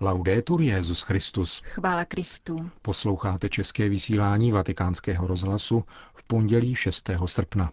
[0.00, 1.62] Laudetur Jezus Christus.
[1.64, 2.70] Chvála Kristu.
[2.82, 7.10] Posloucháte české vysílání Vatikánského rozhlasu v pondělí 6.
[7.26, 7.70] srpna.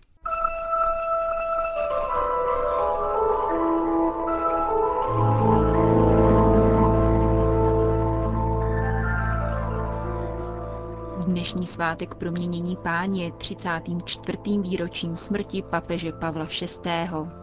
[11.28, 14.38] Dnešní svátek proměnění páně je 34.
[14.60, 17.41] výročím smrti papeže Pavla VI.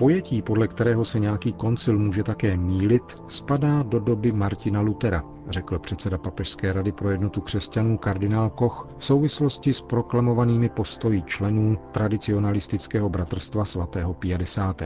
[0.00, 5.78] Pojetí, podle kterého se nějaký koncil může také mílit, spadá do doby Martina Lutera, řekl
[5.78, 13.08] předseda Papežské rady pro jednotu křesťanů kardinál Koch v souvislosti s proklamovanými postoji členů tradicionalistického
[13.08, 14.82] bratrstva svatého 50.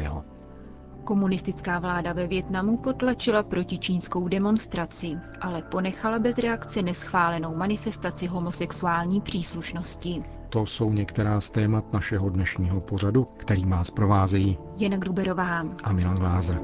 [1.05, 10.23] Komunistická vláda ve Větnamu potlačila protičínskou demonstraci, ale ponechala bez reakce neschválenou manifestaci homosexuální příslušnosti.
[10.55, 16.17] To jsou některá z témat našeho dnešního pořadu, který má zprovázejí Jana Gruberová a Milan
[16.17, 16.61] Glázer.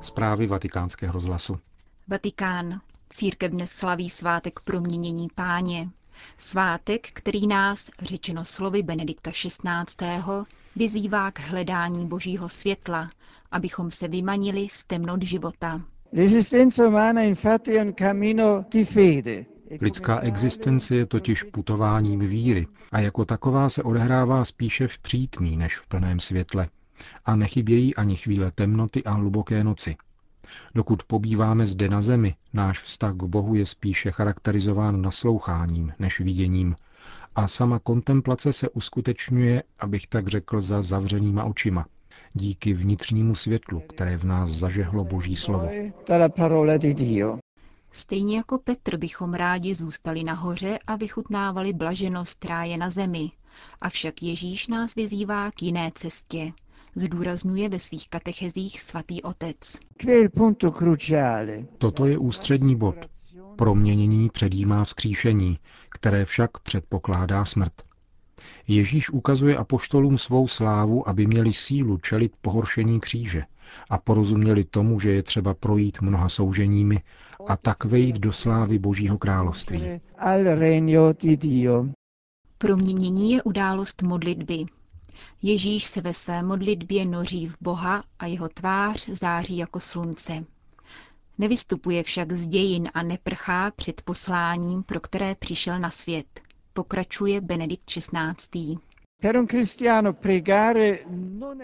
[0.00, 1.58] Zprávy vatikánského rozhlasu.
[2.08, 2.80] Vatikán.
[3.10, 5.88] Církev dnes slaví svátek proměnění páně.
[6.38, 10.02] Svátek, který nás, řečeno slovy Benedikta XVI.,
[10.76, 13.10] vyzývá k hledání božího světla,
[13.50, 15.80] abychom se vymanili z temnot života.
[19.80, 25.78] Lidská existence je totiž putováním víry a jako taková se odehrává spíše v přítmí než
[25.78, 26.68] v plném světle.
[27.24, 29.96] A nechybějí ani chvíle temnoty a hluboké noci.
[30.74, 36.74] Dokud pobýváme zde na zemi, náš vztah k Bohu je spíše charakterizován nasloucháním než viděním
[37.36, 41.86] a sama kontemplace se uskutečňuje, abych tak řekl, za zavřenýma očima,
[42.34, 45.68] díky vnitřnímu světlu, které v nás zažehlo Boží slovo.
[47.92, 53.30] Stejně jako Petr bychom rádi zůstali nahoře a vychutnávali blaženost, která je na zemi.
[53.80, 56.52] Avšak Ježíš nás vyzývá k jiné cestě,
[56.96, 59.78] zdůrazňuje ve svých katechezích svatý otec.
[61.78, 62.96] Toto je ústřední bod.
[63.56, 65.58] Proměnění předjímá vzkříšení,
[65.90, 67.72] které však předpokládá smrt.
[68.68, 73.42] Ježíš ukazuje apoštolům svou slávu, aby měli sílu čelit pohoršení kříže
[73.90, 77.00] a porozuměli tomu, že je třeba projít mnoha souženími
[77.46, 79.82] a tak vejít do slávy Božího království.
[82.58, 84.64] Proměnění je událost modlitby.
[85.42, 90.44] Ježíš se ve své modlitbě noří v Boha a jeho tvář září jako slunce.
[91.42, 96.40] Nevystupuje však z dějin a neprchá před posláním, pro které přišel na svět.
[96.72, 98.76] Pokračuje Benedikt XVI.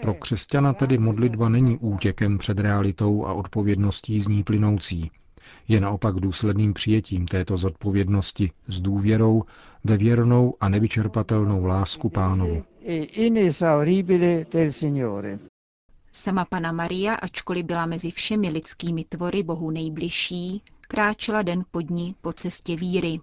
[0.01, 5.11] Pro křesťana tedy modlitba není útěkem před realitou a odpovědností z ní plynoucí.
[5.67, 9.43] Je naopak důsledným přijetím této zodpovědnosti s důvěrou
[9.83, 12.63] ve věrnou a nevyčerpatelnou lásku pánovu.
[16.11, 22.15] Sama Pana Maria, ačkoliv byla mezi všemi lidskými tvory Bohu nejbližší, kráčela den po dní
[22.21, 23.19] po cestě víry.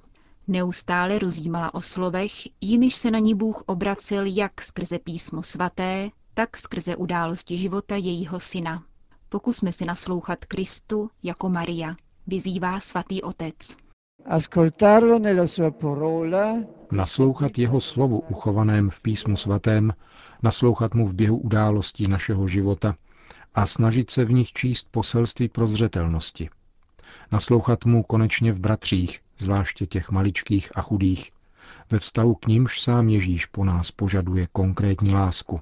[0.48, 6.56] Neustále rozjímala o slovech, jimiž se na ní Bůh obracel jak skrze písmo svaté, tak
[6.56, 8.84] skrze události života jejího syna.
[9.28, 11.96] Pokusme si naslouchat Kristu jako Maria,
[12.26, 13.76] vyzývá svatý otec.
[16.92, 19.92] Naslouchat jeho slovu uchovaném v písmu svatém,
[20.46, 22.94] naslouchat mu v běhu událostí našeho života
[23.54, 26.50] a snažit se v nich číst poselství prozřetelnosti.
[27.32, 31.32] Naslouchat mu konečně v bratřích, zvláště těch maličkých a chudých,
[31.90, 35.60] ve vztahu k nímž sám Ježíš po nás požaduje konkrétní lásku.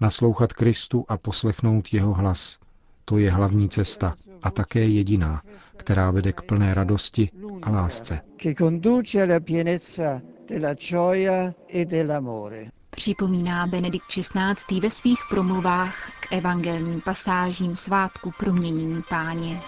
[0.00, 2.58] Naslouchat Kristu a poslechnout jeho hlas,
[3.04, 5.42] to je hlavní cesta a také jediná,
[5.76, 7.30] která vede k plné radosti
[7.62, 8.20] a lásce.
[12.96, 14.80] Připomíná Benedikt XVI.
[14.80, 19.60] ve svých promluvách k evangelním pasážím svátku proměnění páně.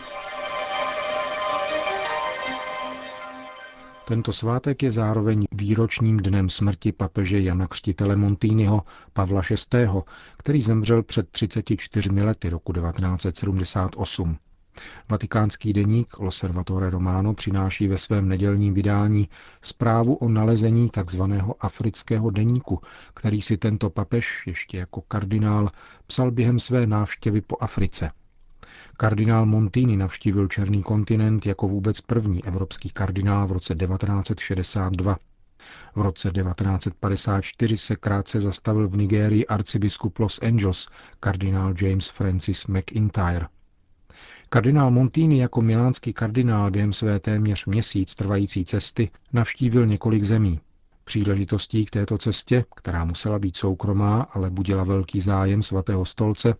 [4.05, 8.83] Tento svátek je zároveň výročním dnem smrti papeže Jana Křtitele Montýnyho
[9.13, 9.89] Pavla VI.,
[10.37, 14.37] který zemřel před 34 lety roku 1978.
[15.11, 19.29] Vatikánský deník L'Osservatore Romano přináší ve svém nedělním vydání
[19.63, 21.23] zprávu o nalezení tzv.
[21.61, 22.81] afrického deníku,
[23.15, 25.69] který si tento papež ještě jako kardinál
[26.07, 28.11] psal během své návštěvy po Africe.
[28.97, 35.17] Kardinál Montini navštívil Černý kontinent jako vůbec první evropský kardinál v roce 1962.
[35.95, 40.89] V roce 1954 se krátce zastavil v Nigérii arcibiskup Los Angeles,
[41.21, 43.47] kardinál James Francis McIntyre.
[44.49, 50.61] Kardinál Montini jako milánský kardinál během své téměř měsíc trvající cesty navštívil několik zemí.
[51.05, 56.55] Příležitostí k této cestě, která musela být soukromá, ale budila velký zájem svatého stolce,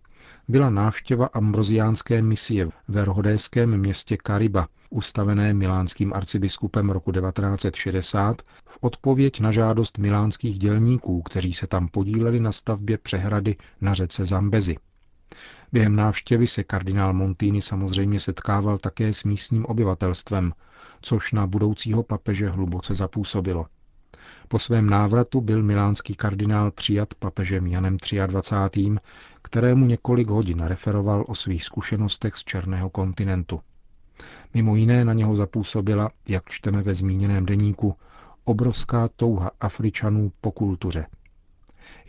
[0.47, 9.39] byla návštěva ambroziánské misie ve rohodéském městě Kariba, ustavené milánským arcibiskupem roku 1960 v odpověď
[9.39, 14.75] na žádost milánských dělníků, kteří se tam podíleli na stavbě přehrady na řece Zambezi.
[15.71, 20.53] Během návštěvy se kardinál Montini samozřejmě setkával také s místním obyvatelstvem,
[21.01, 23.65] což na budoucího papeže hluboce zapůsobilo.
[24.47, 28.95] Po svém návratu byl milánský kardinál přijat papežem Janem 23.,
[29.41, 33.61] kterému několik hodin referoval o svých zkušenostech z Černého kontinentu.
[34.53, 37.95] Mimo jiné na něho zapůsobila, jak čteme ve zmíněném deníku,
[38.43, 41.05] obrovská touha Afričanů po kultuře.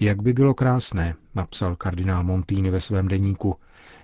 [0.01, 3.57] Jak by bylo krásné, napsal kardinál Montini ve svém deníku,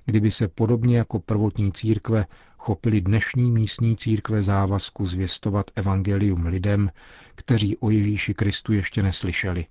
[0.07, 2.27] kdyby se podobně jako prvotní církve
[2.59, 6.91] chopili dnešní místní církve závazku zvěstovat evangelium lidem,
[7.35, 9.67] kteří o Ježíši Kristu ještě neslyšeli.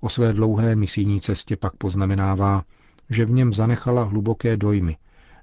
[0.00, 2.64] O své dlouhé misijní cestě pak poznamenává,
[3.10, 4.96] že v něm zanechala hluboké dojmy,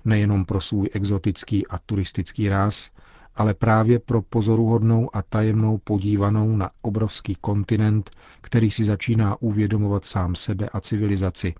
[0.06, 2.92] nejenom pro svůj exotický a turistický ráz,
[3.36, 8.12] ale právě pro pozoruhodnou a tajemnou podívanou na obrovský kontinent,
[8.42, 11.54] který si začíná uvědomovat sám sebe a civilizaci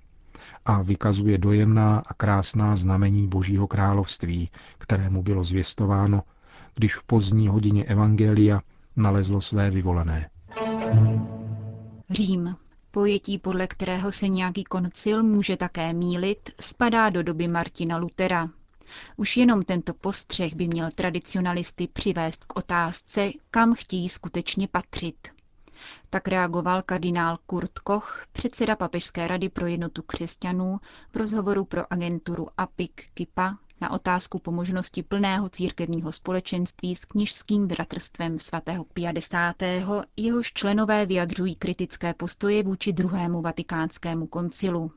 [0.66, 6.24] a vykazuje dojemná a krásná znamení Božího království, kterému bylo zvěstováno,
[6.76, 8.62] když v pozdní hodině Evangelia
[8.96, 10.30] nalezlo své vyvolené.
[12.10, 12.56] Řím.
[12.92, 18.50] Pojetí, podle kterého se nějaký koncil může také mílit, spadá do doby Martina Lutera.
[19.18, 25.16] Už jenom tento postřeh by měl tradicionalisty přivést k otázce, kam chtějí skutečně patřit.
[26.10, 30.80] Tak reagoval kardinál Kurt Koch, předseda Papežské rady pro jednotu křesťanů,
[31.14, 37.68] v rozhovoru pro agenturu APIC KIPA na otázku po možnosti plného církevního společenství s knižským
[37.68, 39.56] bratrstvem svatého 50.
[40.18, 44.92] jehož členové vyjadřují kritické postoje vůči druhému vatikánskému koncilu.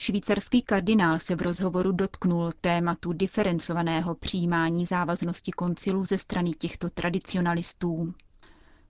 [0.00, 8.14] Švýcarský kardinál se v rozhovoru dotknul tématu diferencovaného přijímání závaznosti koncilu ze strany těchto tradicionalistů.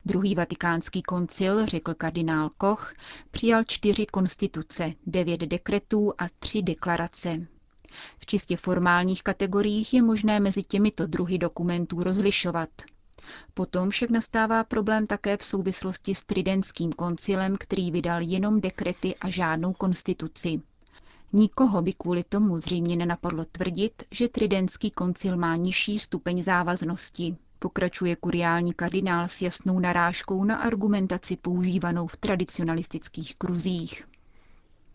[0.05, 2.95] Druhý vatikánský koncil, řekl kardinál Koch,
[3.31, 7.47] přijal čtyři konstituce, devět dekretů a tři deklarace.
[8.19, 12.69] V čistě formálních kategoriích je možné mezi těmito druhy dokumentů rozlišovat.
[13.55, 19.31] Potom však nastává problém také v souvislosti s Tridentským koncilem, který vydal jenom dekrety a
[19.31, 20.61] žádnou konstituci.
[21.33, 27.37] Nikoho by kvůli tomu zřejmě nenapadlo tvrdit, že Tridentský koncil má nižší stupeň závaznosti.
[27.59, 34.09] Pokračuje kuriální kardinál s jasnou narážkou na argumentaci používanou v tradicionalistických kruzích.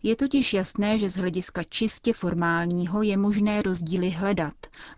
[0.06, 4.54] Je totiž jasné, že z hlediska čistě formálního je možné rozdíly hledat,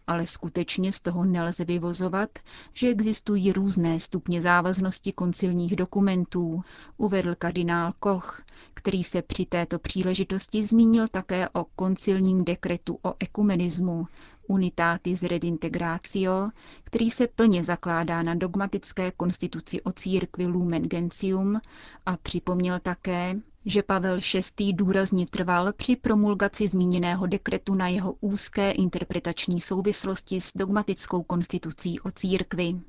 [0.07, 2.31] ale skutečně z toho nelze vyvozovat,
[2.73, 6.63] že existují různé stupně závaznosti koncilních dokumentů,
[6.97, 8.43] uvedl kardinál Koch,
[8.75, 14.07] který se při této příležitosti zmínil také o koncilním dekretu o ekumenismu,
[14.49, 16.51] Unitatis Redintegratio,
[16.85, 21.61] který se plně zakládá na dogmatické konstituci o církvi Lumen Gentium
[22.07, 24.19] a připomněl také, že Pavel
[24.59, 24.73] VI.
[24.73, 32.11] důrazně trval při promulgaci zmíněného dekretu na jeho úzké interpretační souvislosti s dogmatickou konstitucí o
[32.11, 32.81] církvi.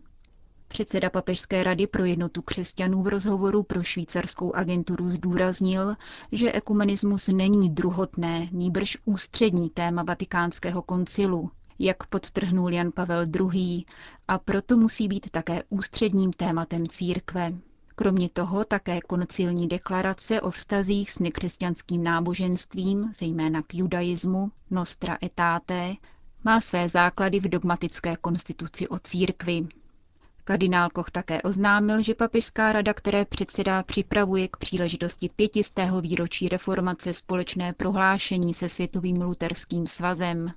[0.67, 5.95] Předseda Papežské rady pro jednotu křesťanů v rozhovoru pro švýcarskou agenturu zdůraznil,
[6.31, 13.85] že ekumenismus není druhotné, nýbrž ústřední téma vatikánského koncilu, jak podtrhnul Jan Pavel II.
[14.27, 17.53] a proto musí být také ústředním tématem církve.
[17.95, 25.93] Kromě toho také koncilní deklarace o vztazích s nekřesťanským náboženstvím, zejména k judaismu, Nostra etate,
[26.43, 29.67] má své základy v dogmatické konstituci o církvi.
[30.47, 37.13] Kardinál Koch také oznámil, že papežská rada, které předsedá, připravuje k příležitosti pětistého výročí reformace
[37.13, 40.51] společné prohlášení se Světovým luterským svazem.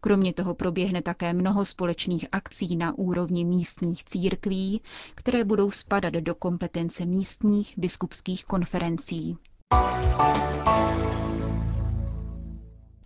[0.00, 4.80] Kromě toho proběhne také mnoho společných akcí na úrovni místních církví,
[5.14, 9.36] které budou spadat do kompetence místních biskupských konferencí.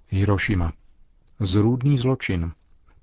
[0.08, 0.72] Hiroshima.
[1.40, 2.52] Zrůdný zločin.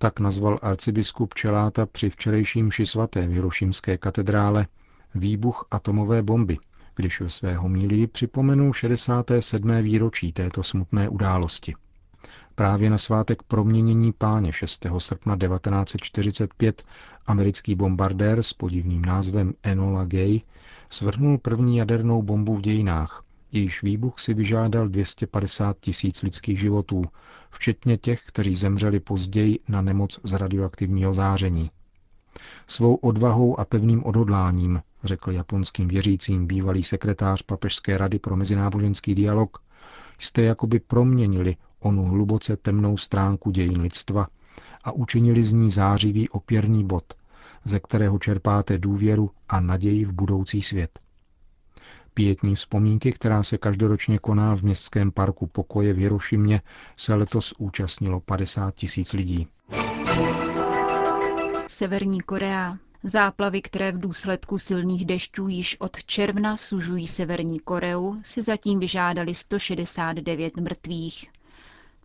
[0.01, 4.67] Tak nazval arcibiskup Čeláta při včerejším mši svaté v Hirošimské katedrále
[5.15, 6.57] výbuch atomové bomby,
[6.95, 9.81] když ve své homílii připomenul 67.
[9.81, 11.73] výročí této smutné události.
[12.55, 14.85] Právě na svátek proměnění páně 6.
[14.97, 16.83] srpna 1945
[17.25, 20.41] americký bombardér s podivným názvem Enola Gay
[20.89, 27.01] svrhnul první jadernou bombu v dějinách, Jejíž výbuch si vyžádal 250 tisíc lidských životů,
[27.49, 31.71] včetně těch, kteří zemřeli později na nemoc z radioaktivního záření.
[32.67, 39.57] Svou odvahou a pevným odhodláním, řekl japonským věřícím bývalý sekretář Papežské rady pro mezináboženský dialog,
[40.19, 44.27] jste jakoby proměnili onu hluboce temnou stránku dějin lidstva
[44.83, 47.13] a učinili z ní zářivý opěrný bod,
[47.65, 50.99] ze kterého čerpáte důvěru a naději v budoucí svět.
[52.13, 56.61] Pětní vzpomínky, která se každoročně koná v městském parku pokoje v Hirošimě,
[56.97, 59.47] se letos účastnilo 50 tisíc lidí.
[61.67, 62.77] Severní Korea.
[63.03, 69.35] Záplavy, které v důsledku silných dešťů již od června sužují Severní Koreu, si zatím vyžádali
[69.35, 71.25] 169 mrtvých.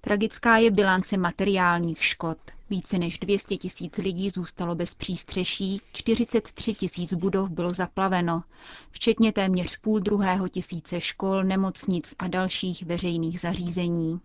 [0.06, 2.38] Tragická je bilance materiálních škod.
[2.70, 8.42] Více než 200 tisíc lidí zůstalo bez přístřeší, 43 tisíc budov bylo zaplaveno,
[8.90, 14.20] včetně téměř půl druhého tisíce škol, nemocnic a dalších veřejných zařízení.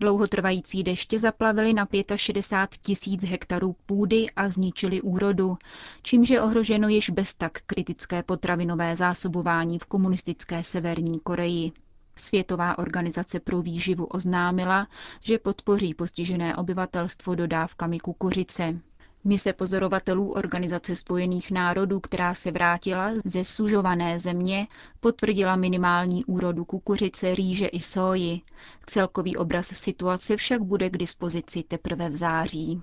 [0.00, 5.58] Dlouhotrvající deště zaplavily na 65 tisíc hektarů půdy a zničily úrodu,
[6.02, 11.72] čímž je ohroženo již bez tak kritické potravinové zásobování v komunistické Severní Koreji.
[12.18, 14.88] Světová organizace pro výživu oznámila,
[15.24, 18.80] že podpoří postižené obyvatelstvo dodávkami kukuřice.
[19.24, 24.66] Mise pozorovatelů Organizace spojených národů, která se vrátila ze sužované země,
[25.00, 28.40] potvrdila minimální úrodu kukuřice, rýže i soji.
[28.86, 32.82] Celkový obraz situace však bude k dispozici teprve v září.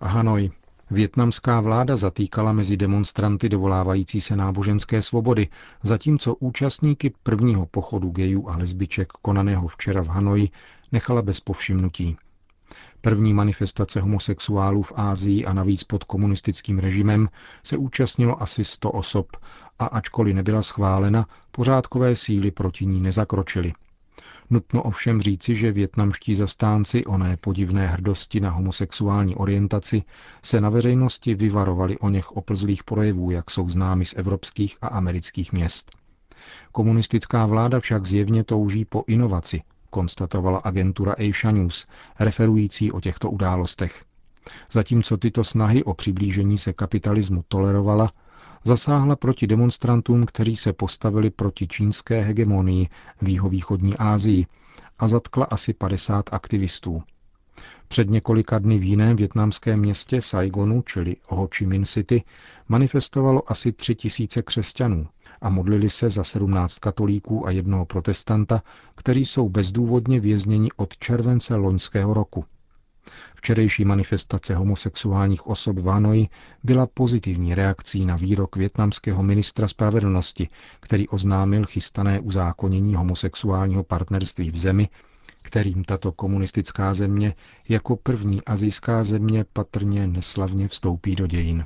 [0.00, 0.50] Hanoj.
[0.92, 5.48] Větnamská vláda zatýkala mezi demonstranty dovolávající se náboženské svobody,
[5.82, 10.48] zatímco účastníky prvního pochodu gejů a lesbiček konaného včera v Hanoji
[10.92, 12.16] nechala bez povšimnutí.
[13.00, 17.28] První manifestace homosexuálů v Ázii a navíc pod komunistickým režimem
[17.62, 19.26] se účastnilo asi 100 osob
[19.78, 23.72] a ačkoliv nebyla schválena, pořádkové síly proti ní nezakročily.
[24.50, 30.02] Nutno ovšem říci, že větnamští zastánci oné podivné hrdosti na homosexuální orientaci
[30.42, 35.52] se na veřejnosti vyvarovali o něch oplzlých projevů, jak jsou známy z evropských a amerických
[35.52, 35.90] měst.
[36.72, 41.86] Komunistická vláda však zjevně touží po inovaci, konstatovala agentura Asia News,
[42.18, 44.04] referující o těchto událostech.
[44.72, 48.12] Zatímco tyto snahy o přiblížení se kapitalismu tolerovala,
[48.64, 52.88] zasáhla proti demonstrantům, kteří se postavili proti čínské hegemonii
[53.22, 54.46] v jihovýchodní Asii
[54.98, 57.02] a zatkla asi 50 aktivistů.
[57.88, 62.22] Před několika dny v jiném větnamském městě Saigonu, čili Ho Chi Minh City,
[62.68, 65.06] manifestovalo asi tři tisíce křesťanů
[65.40, 68.62] a modlili se za 17 katolíků a jednoho protestanta,
[68.94, 72.44] kteří jsou bezdůvodně vězněni od července loňského roku.
[73.34, 76.28] Včerejší manifestace homosexuálních osob v Hanoji
[76.64, 80.48] byla pozitivní reakcí na výrok větnamského ministra spravedlnosti,
[80.80, 84.88] který oznámil chystané uzákonění homosexuálního partnerství v zemi,
[85.42, 87.34] kterým tato komunistická země
[87.68, 91.64] jako první azijská země patrně neslavně vstoupí do dějin.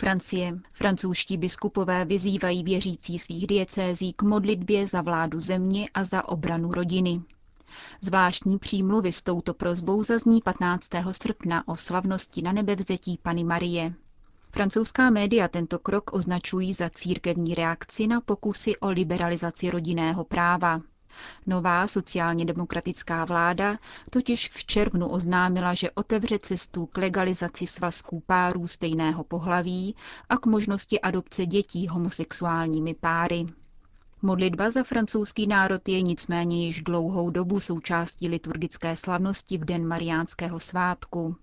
[0.00, 0.58] Francie.
[0.74, 7.20] Francouzští biskupové vyzývají věřící svých diecézí k modlitbě za vládu země a za obranu rodiny.
[8.00, 10.88] Zvláštní přímluvy s touto prozbou zazní 15.
[11.12, 13.94] srpna o slavnosti na nebevzetí Pany Marie.
[14.52, 20.80] Francouzská média tento krok označují za církevní reakci na pokusy o liberalizaci rodinného práva.
[21.46, 23.78] Nová sociálně demokratická vláda
[24.10, 29.96] totiž v červnu oznámila, že otevře cestu k legalizaci svazků párů stejného pohlaví
[30.28, 33.46] a k možnosti adopce dětí homosexuálními páry.
[34.22, 40.60] Modlitba za francouzský národ je nicméně již dlouhou dobu součástí liturgické slavnosti v den mariánského
[40.60, 41.36] svátku.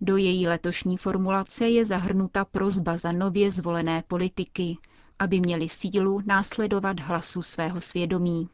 [0.00, 4.78] Do její letošní formulace je zahrnuta prozba za nově zvolené politiky,
[5.18, 8.48] aby měli sílu následovat hlasu svého svědomí.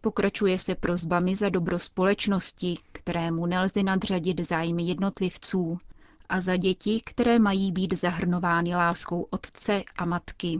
[0.00, 5.78] Pokračuje se prozbami za dobro společnosti, kterému nelze nadřadit zájmy jednotlivců,
[6.28, 10.58] a za děti, které mají být zahrnovány láskou otce a matky.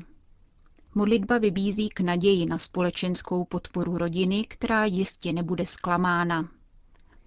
[0.94, 6.48] Modlitba vybízí k naději na společenskou podporu rodiny, která jistě nebude zklamána.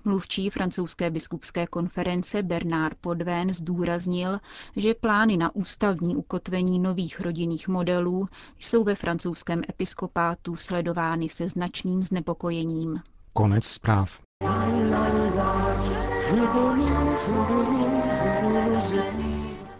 [0.05, 4.39] Mluvčí francouzské biskupské konference Bernard Podvén zdůraznil,
[4.75, 8.27] že plány na ústavní ukotvení nových rodinných modelů
[8.59, 12.99] jsou ve francouzském episkopátu sledovány se značným znepokojením.
[13.33, 14.19] Konec zpráv.